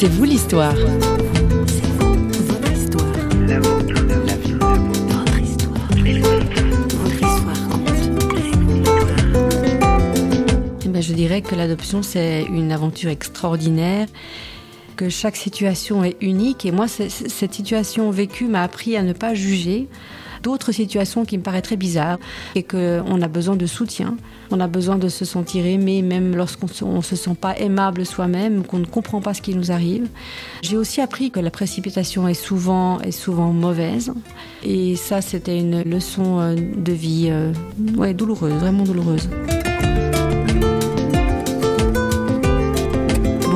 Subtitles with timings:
[0.00, 0.76] C'est vous l'histoire.
[10.84, 14.06] Eh ben, je dirais que l'adoption, c'est une aventure extraordinaire,
[14.94, 16.64] que chaque situation est unique.
[16.64, 19.88] Et moi, cette situation vécue m'a appris à ne pas juger
[20.42, 22.18] d'autres situations qui me paraîtraient bizarres
[22.54, 24.16] et qu'on a besoin de soutien.
[24.50, 28.64] On a besoin de se sentir aimé même lorsqu'on ne se sent pas aimable soi-même,
[28.64, 30.08] qu'on ne comprend pas ce qui nous arrive.
[30.62, 34.12] J'ai aussi appris que la précipitation est souvent, est souvent mauvaise.
[34.64, 37.52] Et ça, c'était une leçon euh, de vie euh,
[37.96, 39.28] ouais, douloureuse, vraiment douloureuse.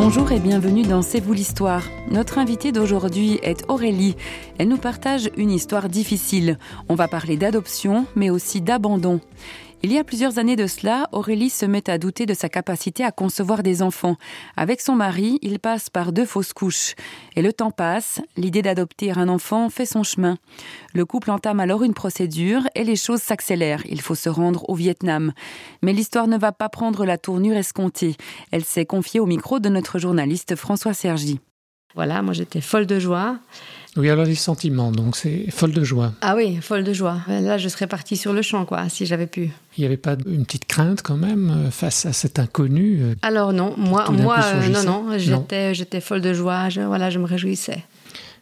[0.05, 1.85] Bonjour et bienvenue dans C'est vous l'histoire.
[2.11, 4.17] Notre invitée d'aujourd'hui est Aurélie.
[4.59, 6.59] Elle nous partage une histoire difficile.
[6.89, 9.21] On va parler d'adoption, mais aussi d'abandon.
[9.85, 13.03] Il y a plusieurs années de cela, Aurélie se met à douter de sa capacité
[13.03, 14.17] à concevoir des enfants.
[14.57, 16.95] Avec son mari, il passe par deux fausses couches.
[17.35, 20.39] Et le temps passe, l'idée d'adopter un enfant fait son chemin.
[20.95, 23.83] Le couple entame alors une procédure et les choses s'accélèrent.
[23.91, 25.33] Il faut se rendre au Vietnam.
[25.83, 28.15] Mais l'histoire ne va pas prendre la tournure escomptée.
[28.53, 31.41] Elle s'est confiée au micro de notre journaliste François Sergi.
[31.97, 33.39] Voilà, moi j'étais folle de joie.
[33.97, 36.13] Oui, alors les sentiments, donc c'est folle de joie.
[36.23, 37.19] Ah oui, folle de joie.
[37.29, 39.51] Là, je serais partie sur le champ, quoi, si j'avais pu.
[39.77, 43.15] Il n'y avait pas une petite crainte quand même euh, face à cet inconnu euh,
[43.21, 46.71] Alors non, moi, moi euh, non, non, j'étais, j'étais folle de joie.
[46.71, 47.85] Je, voilà, je me réjouissais.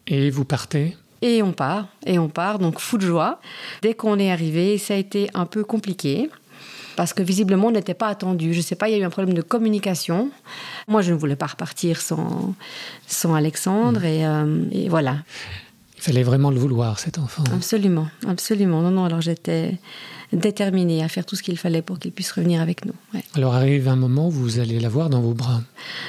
[0.07, 0.95] Et vous partez?
[1.21, 3.41] Et on part, et on part, donc fou de joie.
[3.81, 6.29] Dès qu'on est arrivé, ça a été un peu compliqué
[6.95, 8.53] parce que visiblement on n'était pas attendu.
[8.53, 10.29] Je ne sais pas, il y a eu un problème de communication.
[10.87, 12.53] Moi, je ne voulais pas repartir sans,
[13.07, 15.17] sans Alexandre, et, euh, et voilà.
[15.97, 17.43] Il fallait vraiment le vouloir, cet enfant.
[17.53, 18.81] Absolument, absolument.
[18.81, 19.77] Non, non, alors j'étais
[20.33, 22.93] déterminé à faire tout ce qu'il fallait pour qu'il puisse revenir avec nous.
[23.35, 25.61] Alors arrive un moment où vous allez l'avoir dans vos bras.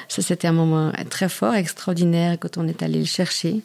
[0.08, 3.60] Ça, c'était un moment très fort, extraordinaire, quand on est allé le chercher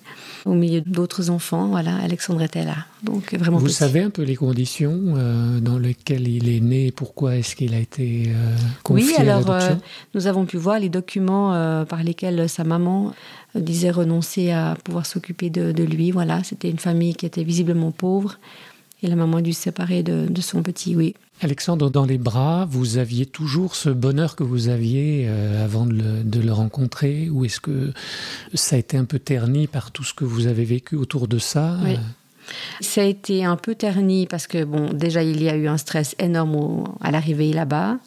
[0.46, 1.68] au milieu d'autres enfants.
[1.68, 2.78] Voilà, Alexandre était là.
[3.04, 3.58] Donc vraiment.
[3.58, 7.74] Vous savez un peu les conditions euh, dans lesquelles il est né, pourquoi est-ce qu'il
[7.76, 9.76] a été euh, confié oui, alors, à euh,
[10.16, 11.52] nous avons pu voir les documents
[11.86, 13.14] par lesquels sa maman
[13.56, 16.12] disait renoncer à pouvoir s'occuper de, de lui.
[16.12, 18.40] Voilà, c'était une famille qui était visiblement pauvre
[19.04, 21.14] et la maman a dû se séparer de, son petit, oui.
[21.42, 26.40] Alexandre, dans les bras, vous aviez toujours ce bonheur que vous aviez euh, avant de
[26.40, 27.94] le, rencontrer Ou est-ce que
[28.56, 31.38] ça a été un peu terni par tout ce que vous avez vécu autour de
[31.38, 31.98] ça oui.
[32.82, 35.78] Ça a été un peu terni parce que, bon, déjà, il y a eu un
[35.78, 37.98] stress énorme à l'arrivée là-bas.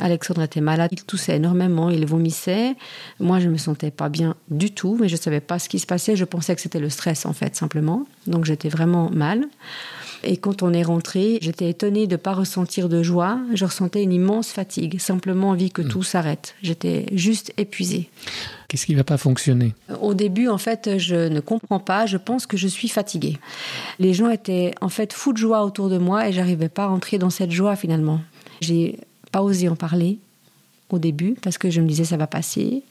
[0.00, 2.74] Alexandre était malade, il toussait énormément, il vomissait.
[3.20, 5.68] Moi, je ne me sentais pas bien du tout, mais je ne savais pas ce
[5.68, 6.16] qui se passait.
[6.16, 8.06] Je pensais que c'était le stress, en fait, simplement.
[8.26, 9.46] Donc, j'étais vraiment mal.
[10.26, 13.38] Et quand on est rentré, j'étais étonnée de ne pas ressentir de joie.
[13.52, 15.88] Je ressentais une immense fatigue, simplement envie que hmm.
[15.88, 16.54] tout s'arrête.
[16.62, 18.08] J'étais juste épuisée.
[18.74, 19.72] Qu'est-ce qui ne va pas fonctionner?
[20.02, 22.06] Au début, en fait, je ne comprends pas.
[22.06, 23.38] Je pense que je suis fatiguée.
[24.00, 26.88] Les gens étaient en fait fous de joie autour de moi et j'arrivais pas à
[26.88, 28.20] entrer dans cette joie finalement.
[28.60, 28.98] J'ai
[29.30, 30.18] pas osé en parler
[30.90, 32.82] au début parce que je me disais ça va passer.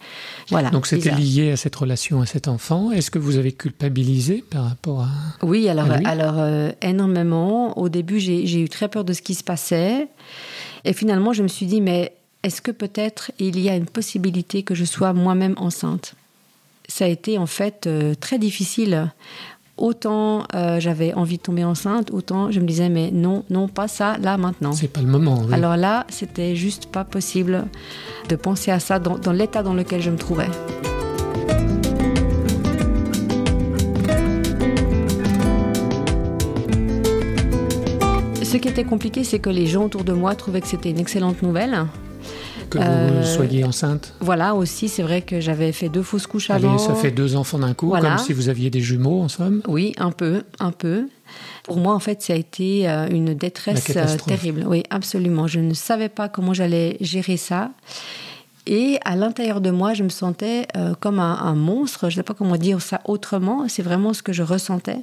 [0.47, 0.69] Voilà.
[0.69, 2.91] Donc c'était lié à cette relation à cet enfant.
[2.91, 5.09] Est-ce que vous avez culpabilisé par rapport à
[5.45, 7.77] Oui, alors alors euh, énormément.
[7.77, 10.07] Au début, j'ai eu très peur de ce qui se passait
[10.85, 14.63] et finalement je me suis dit mais est-ce que peut-être il y a une possibilité
[14.63, 16.15] que je sois moi-même enceinte?
[16.89, 19.09] Ça a été en fait euh, très difficile
[19.75, 23.87] Autant euh, j'avais envie de tomber enceinte, autant je me disais mais non, non, pas
[23.87, 24.71] ça, là, maintenant.
[24.71, 25.47] C'est pas le moment.
[25.51, 27.65] Alors là, c'était juste pas possible
[28.29, 30.47] de penser à ça dans, l'état dans lequel je me trouvais.
[38.43, 40.99] Ce qui était compliqué, c'est que les gens autour de moi trouvaient que c'était une
[40.99, 41.87] excellente nouvelle
[42.73, 46.49] que vous euh, soyez enceinte Voilà, aussi, c'est vrai que j'avais fait deux fausses couches
[46.49, 46.77] Allez, avant.
[46.77, 49.93] ça fait deux enfants d'un coup, comme si vous aviez des jumeaux, en somme Oui,
[49.97, 51.07] un peu, un peu.
[51.63, 54.65] Pour moi, en fait, ça a été euh, une détresse euh, terrible.
[54.67, 55.47] Oui, absolument.
[55.47, 57.71] Je ne savais pas comment j'allais gérer ça.
[58.65, 60.67] Et à l'intérieur de moi, je me sentais
[61.01, 62.09] comme un, monstre.
[62.09, 63.65] Je ne sais pas comment dire ça autrement.
[63.67, 64.99] C'est vraiment ce que je ressentais.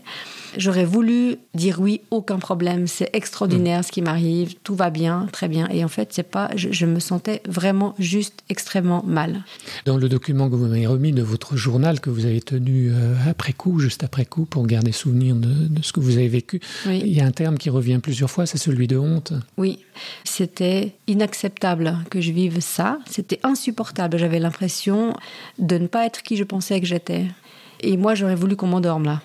[0.56, 5.48] J'aurais voulu dire oui, aucun problème, c'est extraordinaire ce qui m'arrive, tout va bien, très
[5.48, 5.68] bien.
[5.70, 9.44] Et en fait, c'est pas, je, me sentais vraiment juste extrêmement mal.
[9.84, 13.14] Dans le document que vous m'avez remis de votre journal que vous avez tenu euh,
[13.28, 17.08] après coup, juste après coup, pour garder souvenir de, ce que vous avez vécu, il
[17.08, 19.32] y a un terme qui revient plusieurs fois, c'est celui de honte.
[19.56, 19.78] Oui,
[20.24, 22.98] c'était inacceptable que je vive ça.
[23.08, 24.18] C'était insupportable.
[24.18, 25.14] J'avais l'impression
[25.58, 27.26] de ne pas être qui je pensais que j'étais.
[27.80, 29.22] Et moi, j'aurais voulu qu'on m'endorme là.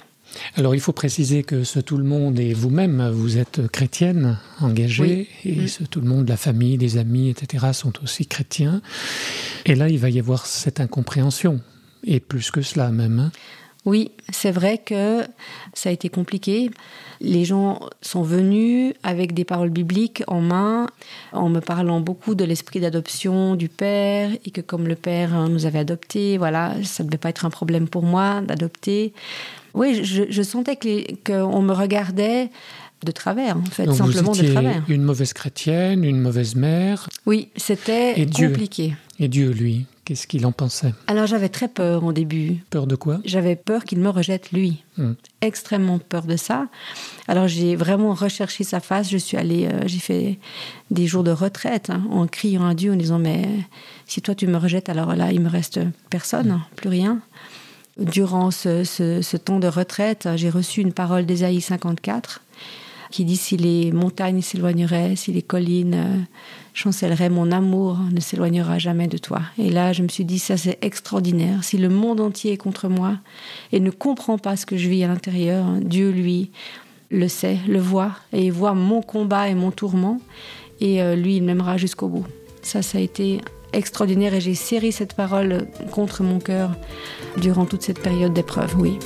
[0.56, 5.28] Alors il faut préciser que ce tout le monde et vous-même, vous êtes chrétienne, engagée,
[5.44, 5.68] et mm.
[5.68, 8.82] ce tout le monde, la famille, les amis, etc., sont aussi chrétiens.
[9.66, 11.62] Et là, il va y avoir cette incompréhension.
[12.04, 13.20] et plus que cela même.
[13.20, 13.32] Hein.
[13.86, 15.22] Oui, c'est vrai que
[15.74, 16.72] ça a été compliqué.
[17.22, 20.88] Les gens sont venus avec des paroles bibliques en main,
[21.34, 25.68] en me parlant beaucoup de l'esprit d'adoption du Père, et que comme le Père nous
[25.68, 29.14] avait adoptés, voilà, ça ne devait pas être un problème pour moi d'adopter.
[29.76, 30.78] Oui, je, sentais
[31.26, 32.50] qu'on me regardait
[33.04, 34.84] de travers, en fait, simplement de travers.
[34.88, 37.10] Une mauvaise chrétienne, une mauvaise mère.
[37.26, 38.96] Oui, c'était compliqué.
[39.20, 40.94] Et Dieu, lui, qu'est-ce qu'il en pensait?
[41.08, 42.64] Alors j'avais très peur au début.
[42.70, 43.20] Peur de quoi?
[43.26, 44.84] J'avais peur qu'il me rejette, lui.
[44.98, 45.14] Hmm.
[45.42, 46.68] Extrêmement peur de ça.
[47.28, 49.10] Alors j'ai vraiment recherché sa face.
[49.10, 50.40] Je suis allée, euh, j'ai fait
[50.92, 53.48] des jours de retraite hein, en criant à Dieu, en disant Mais
[54.06, 55.80] si toi tu me rejettes, alors là, il me reste
[56.10, 57.22] personne, plus rien.
[57.98, 62.42] Durant ce, ce temps de retraite, j'ai reçu une parole d'Ésaïe 54
[63.16, 66.18] qui dit si les montagnes s'éloigneraient, si les collines euh,
[66.74, 69.42] chancelleraient, mon amour ne s'éloignera jamais de toi.
[69.58, 71.64] Et là, je me suis dit, ça c'est extraordinaire.
[71.64, 73.18] Si le monde entier est contre moi
[73.72, 76.52] et ne comprend pas ce que je vis à l'intérieur, Dieu, lui,
[77.10, 80.20] le sait, le voit, et voit mon combat et mon tourment,
[80.82, 82.26] et euh, lui, il m'aimera jusqu'au bout.
[82.62, 83.40] Ça, ça a été
[83.76, 86.76] extraordinaire et j'ai serré cette parole contre mon cœur
[87.38, 88.98] durant toute cette période d'épreuve, oui.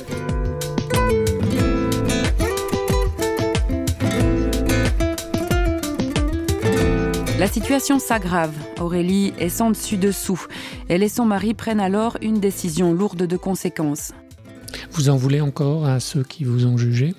[7.38, 8.52] La situation s'aggrave.
[8.80, 10.44] Aurélie est sans dessus-dessous.
[10.88, 14.12] Elle et son mari prennent alors une décision lourde de conséquences.
[14.92, 17.14] Vous en voulez encore à ceux qui vous ont jugé?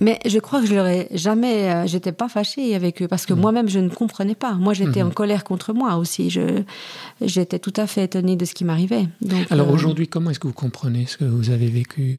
[0.00, 1.70] Mais je crois que je l'aurais jamais.
[1.70, 3.40] Euh, j'étais pas fâchée avec eux parce que hmm.
[3.40, 4.54] moi-même je ne comprenais pas.
[4.54, 5.08] Moi j'étais hmm.
[5.08, 6.30] en colère contre moi aussi.
[6.30, 6.62] Je
[7.20, 9.06] j'étais tout à fait étonnée de ce qui m'arrivait.
[9.50, 12.16] Alors euh, aujourd'hui, comment est-ce que vous comprenez ce que vous avez vécu?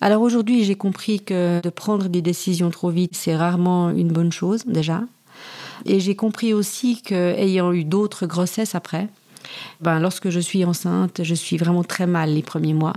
[0.00, 4.32] Alors aujourd'hui, j'ai compris que de prendre des décisions trop vite, c'est rarement une bonne
[4.32, 5.02] chose déjà.
[5.86, 9.08] Et j'ai compris aussi qu'ayant eu d'autres grossesses après,
[9.80, 12.94] ben, lorsque je suis enceinte, je suis vraiment très mal les premiers mois.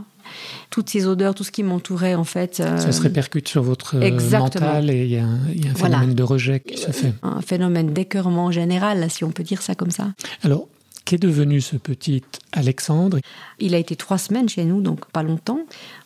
[0.70, 2.56] Toutes ces odeurs, tout ce qui m'entourait, en fait.
[2.56, 6.60] Ça se répercute sur votre euh, mental et il y, a un, phénomène de rejet
[6.60, 7.14] qui se fait.
[7.24, 10.14] Un phénomène d'écœurement général, si on peut dire ça comme ça.
[10.44, 10.68] Alors,
[11.06, 13.20] qu'est devenu ce petit Alexandre?
[13.60, 15.60] Il a été trois semaines chez nous, donc pas longtemps.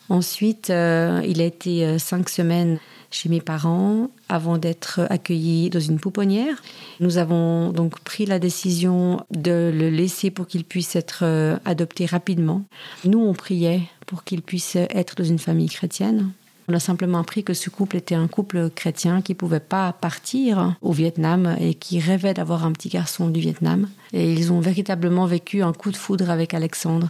[0.08, 2.78] Ensuite, euh, il a été euh, cinq semaines
[3.10, 6.62] chez mes parents avant d'être accueilli dans une pouponnière.
[7.00, 12.06] Nous avons donc pris la décision de le laisser pour qu'il puisse être euh, adopté
[12.06, 12.62] rapidement.
[13.04, 16.30] Nous, on priait pour qu'il puisse être dans une famille chrétienne.
[16.68, 19.92] On a simplement appris que ce couple était un couple chrétien qui ne pouvait pas
[19.92, 23.88] partir au Vietnam et qui rêvait d'avoir un petit garçon du Vietnam.
[24.12, 27.08] Et ils ont véritablement vécu un coup de foudre avec Alexandre.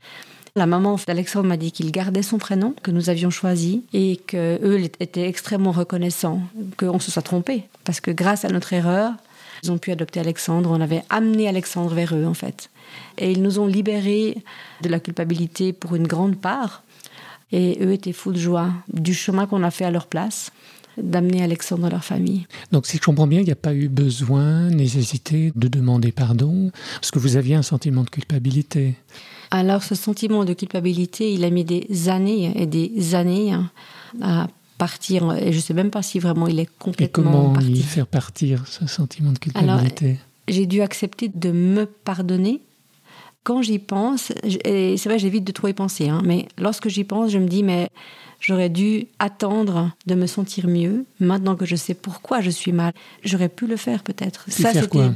[0.56, 4.80] La maman d'Alexandre m'a dit qu'il gardait son prénom, que nous avions choisi, et qu'eux
[4.98, 6.42] étaient extrêmement reconnaissants
[6.76, 7.64] qu'on se soit trompé.
[7.84, 9.12] Parce que grâce à notre erreur,
[9.62, 10.70] ils ont pu adopter Alexandre.
[10.70, 12.70] On avait amené Alexandre vers eux, en fait.
[13.18, 14.38] Et ils nous ont libérés
[14.82, 16.82] de la culpabilité pour une grande part.
[17.52, 20.50] Et eux étaient fous de joie du chemin qu'on a fait à leur place
[20.96, 22.46] d'amener Alexandre dans leur famille.
[22.72, 26.70] Donc si je comprends bien, il n'y a pas eu besoin, nécessité de demander pardon,
[26.94, 28.94] parce que vous aviez un sentiment de culpabilité.
[29.50, 33.70] Alors ce sentiment de culpabilité, il a mis des années et des années hein,
[34.22, 34.48] à
[34.78, 35.32] partir.
[35.34, 37.82] Et je ne sais même pas si vraiment il est complètement et comment parti.
[37.82, 40.18] faire partir ce sentiment de culpabilité
[40.48, 42.60] J'ai dû accepter de me pardonner.
[43.42, 44.32] Quand j'y pense,
[44.64, 47.48] et c'est vrai, j'évite de trop y penser, hein, mais lorsque j'y pense, je me
[47.48, 47.88] dis, mais
[48.38, 51.06] j'aurais dû attendre de me sentir mieux.
[51.20, 52.92] Maintenant que je sais pourquoi je suis mal,
[53.24, 54.44] j'aurais pu le faire peut-être.
[54.48, 55.10] Ça, c'était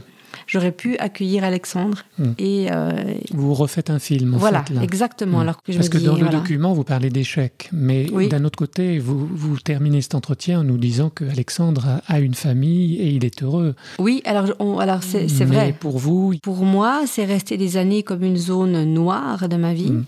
[0.46, 1.98] j'aurais pu accueillir Alexandre.
[2.18, 2.32] Hmm.
[2.38, 4.34] Et, euh, vous refaites un film.
[4.34, 5.38] En voilà, fait, exactement.
[5.38, 5.42] Hmm.
[5.42, 7.68] Alors que Parce que dans le document, vous parlez d'échec.
[7.72, 12.20] Mais d'un autre côté, vous, vous terminez cet entretien en nous disant que Alexandre a,
[12.20, 13.74] une famille et il est heureux.
[13.98, 14.46] Oui, alors,
[14.80, 15.74] alors c'est, vrai.
[15.78, 19.90] pour vous Pour moi, c'est resté des années comme une zone noire de ma vie.
[19.90, 20.04] Hmm.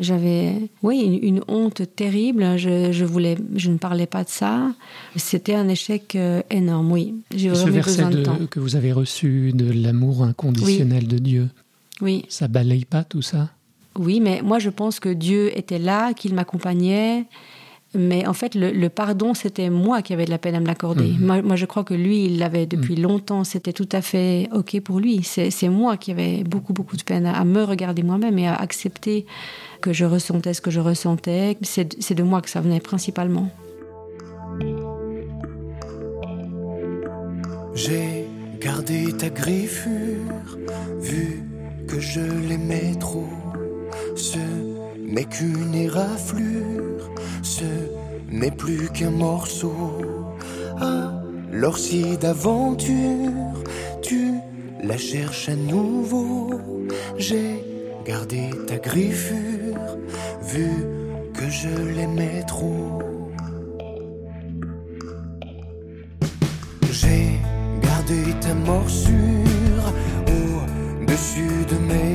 [0.00, 2.56] J'avais, oui, une, honte terrible.
[2.56, 4.72] Je, je, voulais, je ne parlais pas de ça.
[5.16, 7.14] C'était un échec euh, énorme, oui.
[7.34, 8.04] J'ai Ce verset
[8.50, 11.48] que vous avez reçu de l'amour inconditionnel de Dieu.
[12.00, 12.24] Oui.
[12.28, 13.50] Ça balaye pas tout ça?
[13.98, 17.26] Oui, mais moi je pense que Dieu était là, qu'il m'accompagnait.
[17.94, 21.08] Mais en fait, le, pardon, c'était moi qui avais de la peine à me l'accorder.
[21.08, 21.42] Mhm.
[21.42, 23.02] Moi, je crois que lui, il l'avait depuis mhm.
[23.02, 23.44] longtemps.
[23.44, 25.22] C'était tout à fait OK pour lui.
[25.24, 29.26] C'est moi qui avais beaucoup, beaucoup de peine à me regarder moi-même et à accepter
[29.80, 31.58] que je ressentais ce que je ressentais.
[31.62, 33.50] C'est de moi que ça venait principalement.
[37.74, 38.26] J'ai
[38.60, 40.58] gardé ta griffure,
[41.00, 41.42] vu
[41.88, 43.28] que je l'aimais trop.
[44.14, 44.69] Ce
[45.10, 47.10] n'est qu'une éraflure,
[47.42, 47.64] ce
[48.30, 49.98] n'est plus qu'un morceau.
[50.80, 53.62] Alors si d'aventure
[54.02, 54.34] tu
[54.82, 56.50] la cherches à nouveau,
[57.18, 57.64] j'ai
[58.04, 59.98] gardé ta griffure
[60.42, 60.70] vu
[61.34, 63.02] que je l'aimais trop.
[66.92, 67.38] J'ai
[67.82, 69.86] gardé ta morsure
[70.26, 72.09] au-dessus de mes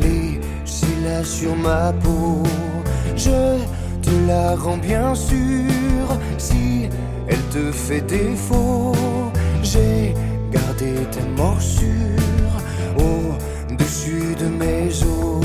[0.00, 2.42] laissez là sur ma peau.
[3.16, 3.58] Je
[4.02, 6.06] te la rends bien sûr
[6.38, 6.88] si
[7.28, 8.92] elle te fait défaut.
[9.62, 10.14] J'ai
[10.52, 12.54] gardé ta morsure
[12.98, 15.44] au-dessus de mes os.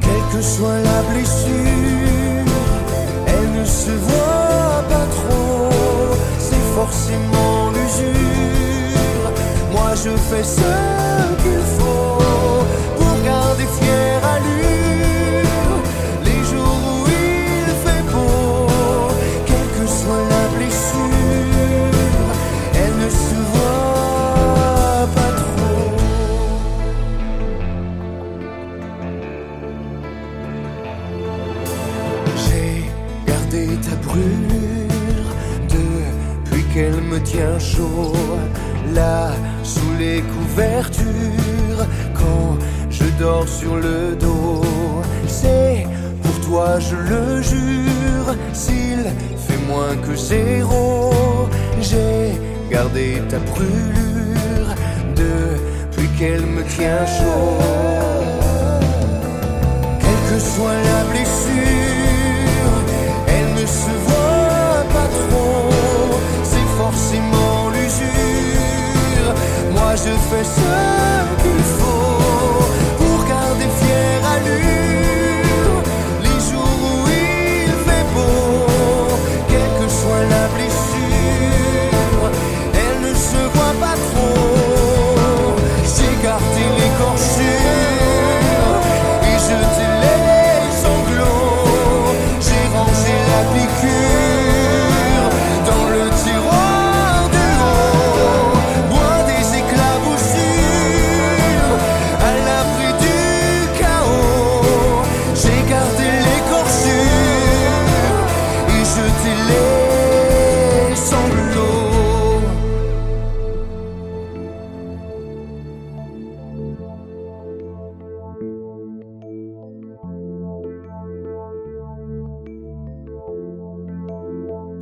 [0.00, 2.52] Quelle que soit la blessure,
[3.26, 5.70] elle ne se voit pas trop.
[6.38, 8.73] C'est forcément l'usure.
[9.96, 10.56] Je fais ce
[11.40, 11.63] qu'il
[39.64, 42.58] sous les couvertures, quand
[42.90, 44.62] je dors sur le dos,
[45.26, 45.86] c'est
[46.22, 48.28] pour toi, je le jure.
[48.52, 49.02] S'il
[49.44, 51.12] fait moins que zéro,
[51.80, 52.32] j'ai
[52.70, 54.68] gardé ta brûlure
[55.16, 57.58] depuis qu'elle me tient chaud.
[60.00, 62.74] Quelle que soit la blessure,
[63.28, 64.23] elle ne se voit
[70.34, 70.93] Moi je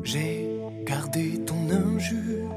[0.04, 0.48] J'ai
[0.84, 2.48] gardé ton injure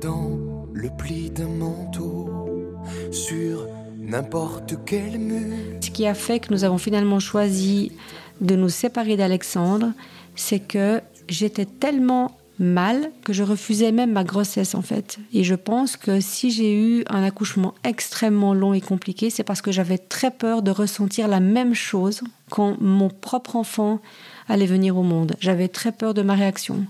[0.00, 0.38] dans
[0.72, 5.56] le pli d'un manteau sur n'importe quel mur.
[5.80, 7.92] Ce qui a fait que nous avons finalement choisi
[8.40, 9.92] de nous séparer d'Alexandre,
[10.34, 15.18] c'est que j'étais tellement mal que je refusais même ma grossesse en fait.
[15.32, 19.62] Et je pense que si j'ai eu un accouchement extrêmement long et compliqué, c'est parce
[19.62, 24.00] que j'avais très peur de ressentir la même chose quand mon propre enfant
[24.48, 25.34] allait venir au monde.
[25.40, 26.86] J'avais très peur de ma réaction.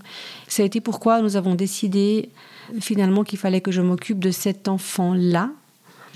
[0.48, 2.30] Ça a été pourquoi nous avons décidé
[2.80, 5.50] finalement qu'il fallait que je m'occupe de cet enfant-là.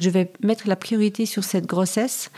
[0.01, 2.31] Je vais mettre la priorité sur cette grossesse.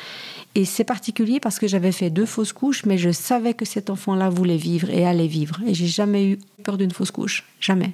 [0.57, 3.89] Et c'est particulier parce que j'avais fait deux fausses couches, mais je savais que cet
[3.89, 5.61] enfant-là voulait vivre et allait vivre.
[5.67, 7.45] Et j'ai jamais eu peur d'une fausse couche.
[7.61, 7.93] Jamais.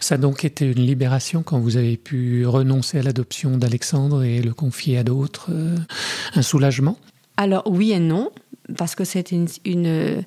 [0.00, 4.40] Ça a donc été une libération quand vous avez pu renoncer à l'adoption d'Alexandre et
[4.40, 5.76] le confier à d'autres euh,
[6.34, 6.96] Un soulagement?
[7.36, 8.30] Alors oui et non,
[8.76, 10.24] parce que c'était une, une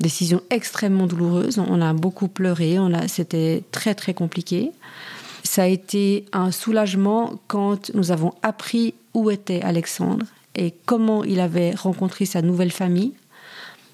[0.00, 1.58] décision extrêmement douloureuse.
[1.58, 4.70] On a beaucoup pleuré, on a, c'était très très compliqué.
[5.52, 10.24] Ça a été un soulagement quand nous avons appris où était Alexandre
[10.56, 13.12] et comment il avait rencontré sa nouvelle famille.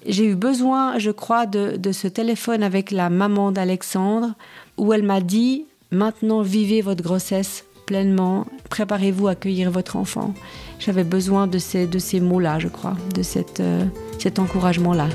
[0.05, 4.35] J'ai eu besoin, je crois, de, ce téléphone avec la maman d'Alexandre
[4.77, 10.33] où elle m'a dit maintenant vivez votre grossesse pleinement, préparez-vous à accueillir votre enfant.
[10.79, 13.21] J'avais besoin de ces, de ces mots-là, je crois, de
[13.59, 13.85] euh,
[14.17, 15.09] cet encouragement-là.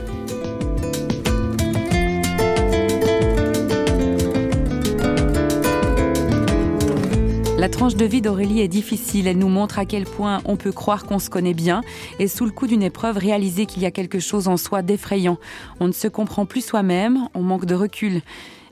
[7.64, 9.26] La tranche de vie d'Aurélie est difficile.
[9.26, 11.80] Elle nous montre à quel point on peut croire qu'on se connaît bien
[12.18, 15.38] et sous le coup d'une épreuve réaliser qu'il y a quelque chose en soi d'effrayant.
[15.80, 18.20] On ne se comprend plus soi-même, on manque de recul.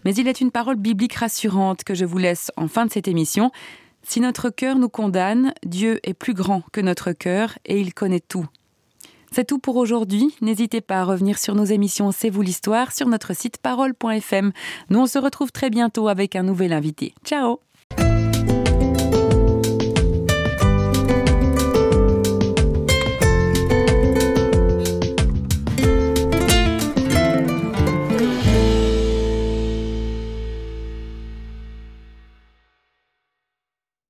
[0.04, 3.08] Mais il est une parole biblique rassurante que je vous laisse en fin de cette
[3.08, 3.50] émission.
[4.02, 8.20] Si notre cœur nous condamne, Dieu est plus grand que notre cœur et il connaît
[8.20, 8.44] tout.
[9.30, 10.36] C'est tout pour aujourd'hui.
[10.42, 14.52] N'hésitez pas à revenir sur nos émissions C'est vous l'histoire sur notre site parole.fm.
[14.90, 17.14] Nous on se retrouve très bientôt avec un nouvel invité.
[17.24, 17.60] Ciao